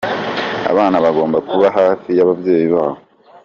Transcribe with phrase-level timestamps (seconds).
[0.71, 2.99] Abana bagomba kuba hafi y'ababyeyi babo.